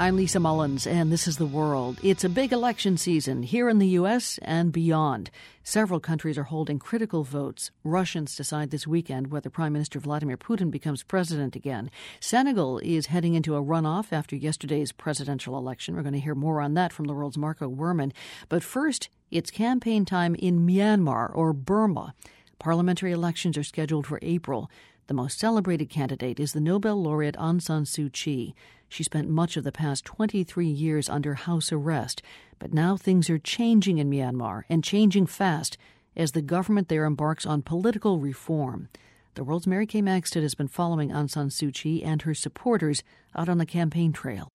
[0.00, 1.98] I'm Lisa Mullins, and this is The World.
[2.04, 4.38] It's a big election season here in the U.S.
[4.42, 5.28] and beyond.
[5.64, 7.72] Several countries are holding critical votes.
[7.82, 11.90] Russians decide this weekend whether Prime Minister Vladimir Putin becomes president again.
[12.20, 15.96] Senegal is heading into a runoff after yesterday's presidential election.
[15.96, 18.12] We're going to hear more on that from The World's Marco Werman.
[18.48, 22.14] But first, it's campaign time in Myanmar, or Burma.
[22.60, 24.70] Parliamentary elections are scheduled for April.
[25.08, 28.54] The most celebrated candidate is the Nobel laureate Aung San Suu Kyi.
[28.88, 32.22] She spent much of the past 23 years under house arrest,
[32.58, 35.76] but now things are changing in Myanmar and changing fast
[36.16, 38.88] as the government there embarks on political reform.
[39.34, 43.04] The world's Mary Kay Magistad has been following Aung San Suu Kyi and her supporters
[43.36, 44.48] out on the campaign trail.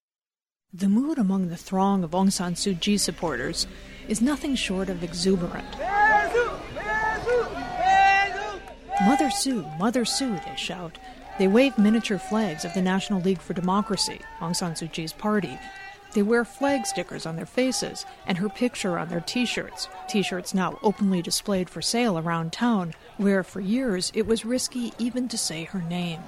[0.74, 3.66] The mood among the throng of Aung San Suu Kyi supporters
[4.08, 5.64] is nothing short of exuberant.
[9.06, 10.98] Mother Sue, Mother Sue, they shout,
[11.38, 15.58] they wave miniature flags of the National League for Democracy, Aung San Suu Kyi's party.
[16.12, 20.22] They wear flag stickers on their faces and her picture on their t shirts, t
[20.22, 25.26] shirts now openly displayed for sale around town, where for years it was risky even
[25.28, 26.20] to say her name.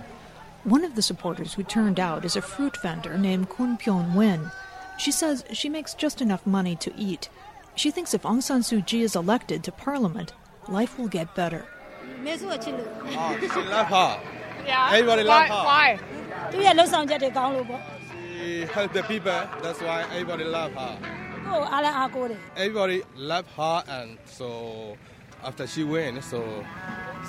[0.65, 4.51] One of the supporters who turned out is a fruit vendor named Kun Pyon Wen.
[4.99, 7.29] She says she makes just enough money to eat.
[7.77, 10.33] She thinks if Aung San Suu Kyi is elected to parliament,
[10.69, 11.65] life will get better.
[13.05, 14.36] Oh, she love her.
[14.72, 14.94] Yeah.
[14.96, 15.64] Everybody why, love her.
[15.72, 15.88] Why?
[16.52, 17.82] သူရဲ့လှုပ်ဆောင်ချက်တွေကောင်းလို့ပေါ့
[18.44, 19.40] She help the people.
[19.64, 20.94] That's why everybody love her.
[21.48, 22.98] ကိုယ်အားလည်းအားကိုးတယ် Everybody
[23.32, 24.48] love her, and so
[25.50, 26.40] after she win, so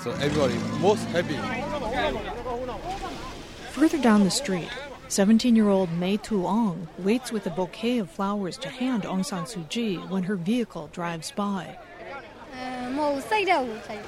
[0.03, 1.37] so everybody most happy.
[3.77, 4.71] Further down the street,
[5.07, 9.23] 17 year old Mei Tu Ong waits with a bouquet of flowers to hand Aung
[9.31, 11.63] San Suu Kyi when her vehicle drives by.
[12.97, 14.03] မဟုတ်စိတ်တော့စိတ်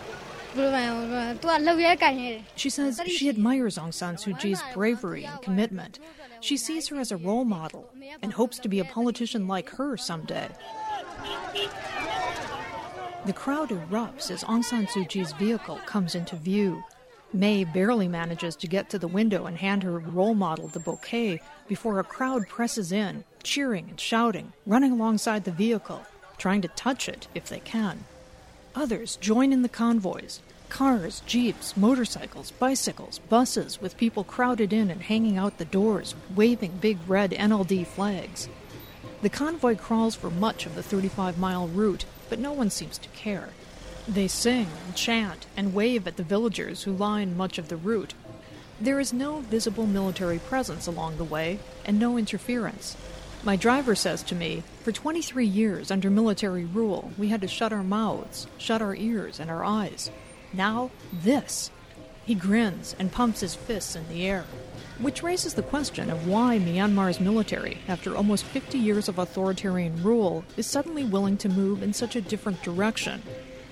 [2.56, 5.98] she says she admires Aung San Suu Kyi's bravery and commitment.
[6.40, 9.96] She sees her as a role model and hopes to be a politician like her
[9.96, 10.48] someday.
[13.26, 16.82] The crowd erupts as Aung San Suu Kyi's vehicle comes into view.
[17.32, 21.40] May barely manages to get to the window and hand her role model the bouquet
[21.68, 26.02] before a crowd presses in, cheering and shouting, running alongside the vehicle,
[26.38, 28.04] trying to touch it if they can.
[28.74, 35.02] Others join in the convoys cars, jeeps, motorcycles, bicycles, buses with people crowded in and
[35.02, 38.48] hanging out the doors, waving big red NLD flags.
[39.22, 43.08] The convoy crawls for much of the 35 mile route, but no one seems to
[43.08, 43.48] care.
[44.06, 48.14] They sing and chant and wave at the villagers who line much of the route.
[48.80, 52.96] There is no visible military presence along the way and no interference.
[53.42, 57.72] My driver says to me, for 23 years under military rule, we had to shut
[57.72, 60.10] our mouths, shut our ears, and our eyes.
[60.52, 61.70] Now, this.
[62.26, 64.44] He grins and pumps his fists in the air.
[64.98, 70.44] Which raises the question of why Myanmar's military, after almost 50 years of authoritarian rule,
[70.58, 73.22] is suddenly willing to move in such a different direction.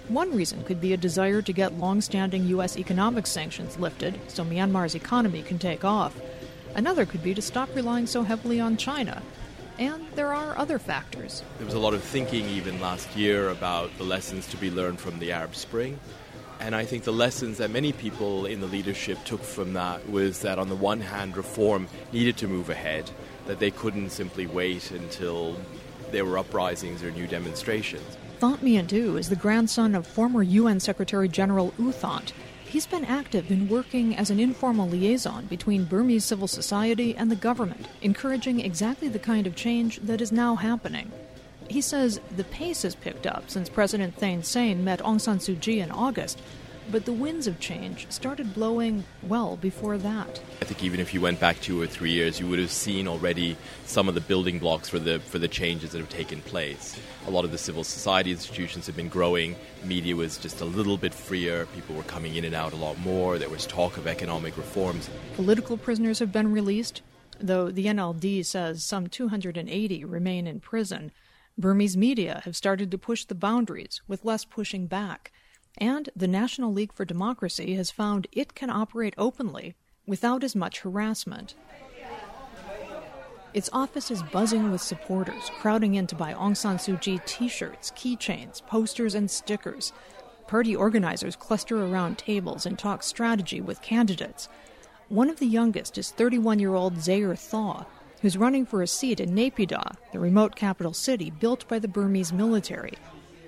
[0.08, 2.78] One reason could be a desire to get long standing U.S.
[2.78, 6.18] economic sanctions lifted so Myanmar's economy can take off.
[6.74, 9.22] Another could be to stop relying so heavily on China.
[9.78, 11.44] And there are other factors.
[11.58, 14.98] There was a lot of thinking even last year about the lessons to be learned
[14.98, 16.00] from the Arab Spring.
[16.60, 20.40] And I think the lessons that many people in the leadership took from that was
[20.40, 23.08] that, on the one hand, reform needed to move ahead,
[23.46, 25.56] that they couldn't simply wait until
[26.10, 28.16] there were uprisings or new demonstrations.
[28.40, 32.32] Thant Myint-U is the grandson of former UN Secretary General U Thant.
[32.68, 37.36] He's been active in working as an informal liaison between Burmese civil society and the
[37.36, 41.10] government, encouraging exactly the kind of change that is now happening.
[41.70, 45.58] He says the pace has picked up since President Thein Sein met Aung San Suu
[45.58, 46.42] Kyi in August,
[46.90, 50.40] but the winds of change started blowing well before that.
[50.62, 53.06] I think even if you went back two or three years, you would have seen
[53.06, 56.98] already some of the building blocks for the for the changes that have taken place.
[57.26, 59.56] A lot of the civil society institutions have been growing.
[59.84, 61.66] Media was just a little bit freer.
[61.74, 63.38] People were coming in and out a lot more.
[63.38, 65.10] There was talk of economic reforms.
[65.34, 67.02] Political prisoners have been released,
[67.38, 71.12] though the NLD says some 280 remain in prison.
[71.58, 75.32] Burmese media have started to push the boundaries, with less pushing back.
[75.80, 79.74] And the National League for Democracy has found it can operate openly
[80.06, 81.54] without as much harassment.
[83.54, 87.48] Its office is buzzing with supporters, crowding in to buy Aung San Suu Kyi t
[87.48, 89.92] shirts, keychains, posters, and stickers.
[90.46, 94.48] Party organizers cluster around tables and talk strategy with candidates.
[95.08, 97.84] One of the youngest is 31 year old Zayar Thaw,
[98.20, 102.32] who's running for a seat in Naypyidaw, the remote capital city built by the Burmese
[102.32, 102.94] military.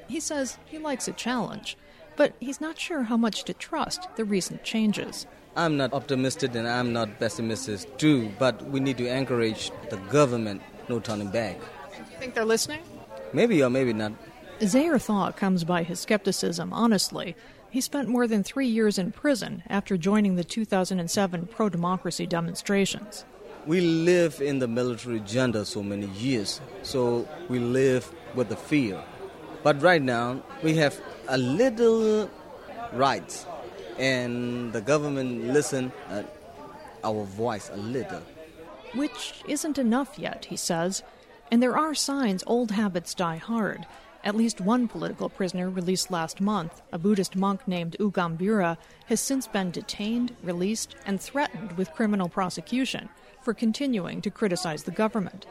[0.09, 1.77] He says he likes a challenge,
[2.17, 5.27] but he's not sure how much to trust the recent changes.
[5.57, 10.63] I'm not optimistic and I'm not pessimistic too, but we need to encourage the government,
[10.89, 11.59] no turning back.
[11.59, 12.81] Do you think they're listening?
[13.33, 14.13] Maybe or maybe not.
[14.61, 17.35] Zayar Thaw comes by his skepticism honestly.
[17.71, 23.25] He spent more than three years in prison after joining the 2007 pro democracy demonstrations.
[23.67, 29.03] We live in the military agenda so many years, so we live with the fear.
[29.63, 30.99] But right now, we have
[31.29, 32.31] a little
[32.93, 33.47] rights,
[33.99, 36.23] and the government listen uh,
[37.05, 38.23] our voice a little.
[38.95, 41.03] Which isn't enough yet, he says.
[41.51, 43.87] And there are signs old habits die hard.
[44.23, 49.21] At least one political prisoner released last month, a Buddhist monk named U Gambira, has
[49.21, 53.09] since been detained, released, and threatened with criminal prosecution
[53.43, 55.47] for continuing to criticize the government.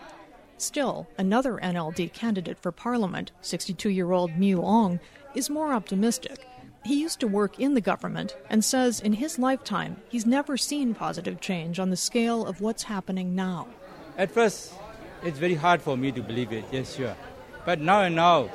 [0.59, 4.99] Still, another NLD candidate for parliament, 62 year old Miu Aung,
[5.33, 6.45] is more optimistic.
[6.83, 10.93] He used to work in the government and says in his lifetime he's never seen
[10.93, 13.67] positive change on the scale of what's happening now.
[14.17, 14.73] At first,
[15.23, 17.15] it's very hard for me to believe it, yes, sure.
[17.65, 18.49] But now and now,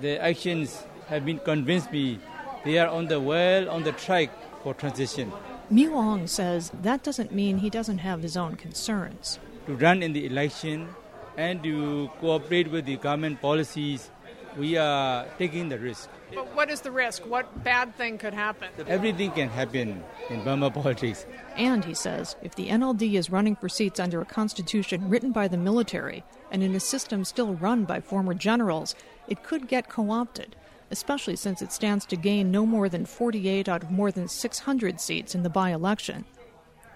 [0.00, 2.18] the actions have been convinced me
[2.64, 4.30] they are on the well, on the track
[4.64, 5.30] for transition.
[5.72, 9.38] Miu Aung says that doesn't mean he doesn't have his own concerns.
[9.66, 10.88] To run in the election
[11.36, 14.10] and to cooperate with the government policies,
[14.56, 16.08] we are taking the risk.
[16.34, 17.26] But what is the risk?
[17.26, 18.68] What bad thing could happen?
[18.86, 21.26] Everything can happen in Burma politics.
[21.56, 25.48] And, he says, if the NLD is running for seats under a constitution written by
[25.48, 28.94] the military and in a system still run by former generals,
[29.28, 30.56] it could get co opted,
[30.90, 35.00] especially since it stands to gain no more than 48 out of more than 600
[35.00, 36.24] seats in the by election.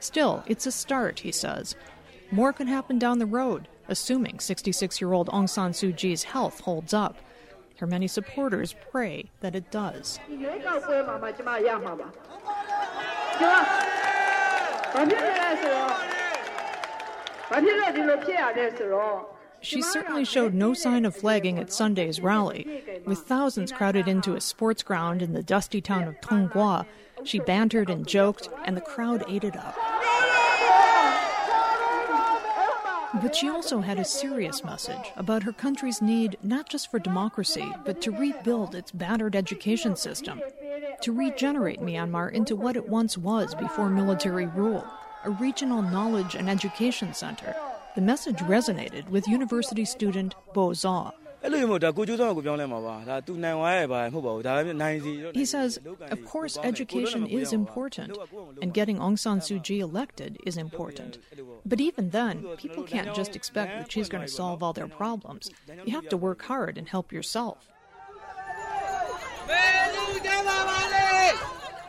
[0.00, 1.74] Still, it's a start, he says.
[2.30, 6.60] More can happen down the road, assuming 66 year old Aung San Suu Kyi's health
[6.60, 7.16] holds up.
[7.78, 10.18] Her many supporters pray that it does.
[19.60, 22.82] She certainly showed no sign of flagging at Sunday's rally.
[23.04, 26.86] With thousands crowded into a sports ground in the dusty town of Tonghua,
[27.24, 29.76] she bantered and joked, and the crowd ate it up.
[33.14, 37.72] But she also had a serious message about her country's need not just for democracy,
[37.84, 40.42] but to rebuild its battered education system,
[41.00, 44.84] to regenerate Myanmar into what it once was before military rule
[45.24, 47.54] a regional knowledge and education center.
[47.96, 51.12] The message resonated with university student Bo Zaw.
[55.34, 55.78] He says,
[56.10, 58.18] of course, education is important,
[58.60, 61.18] and getting Aung San Suu Kyi elected is important.
[61.64, 65.50] But even then, people can't just expect that she's going to solve all their problems.
[65.84, 67.68] You have to work hard and help yourself.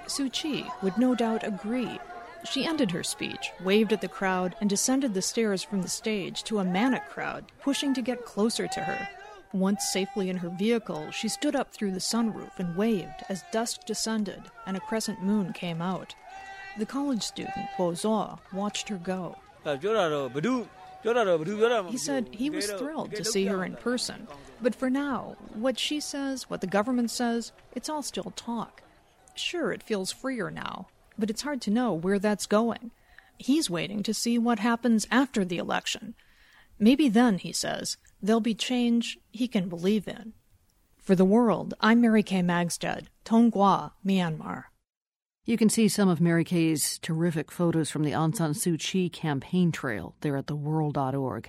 [0.05, 1.99] Suu Kyi would no doubt agree.
[2.45, 6.43] She ended her speech, waved at the crowd, and descended the stairs from the stage
[6.43, 9.09] to a manic crowd, pushing to get closer to her.
[9.53, 13.83] Once safely in her vehicle, she stood up through the sunroof and waved as dusk
[13.85, 16.13] descended and a crescent moon came out.
[16.77, 19.35] The college student, Bo Zaw, watched her go.
[21.89, 24.27] He said he was thrilled to see her in person.
[24.61, 28.83] But for now, what she says, what the government says, it's all still talk.
[29.33, 30.87] Sure, it feels freer now,
[31.17, 32.91] but it's hard to know where that's going.
[33.37, 36.13] He's waiting to see what happens after the election.
[36.79, 40.33] Maybe then, he says, there'll be change he can believe in.
[40.97, 44.65] For the world, I'm Mary Kay Magistad, Tonghua, Myanmar.
[45.45, 49.09] You can see some of Mary Kay's terrific photos from the Aung San Suu Kyi
[49.09, 51.47] campaign trail there at theworld.org.